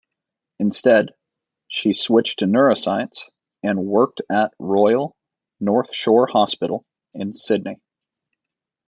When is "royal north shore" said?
4.57-6.25